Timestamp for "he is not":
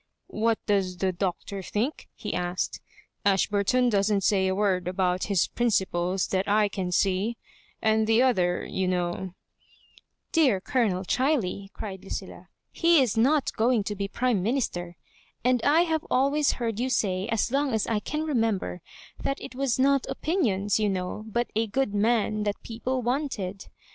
12.83-13.53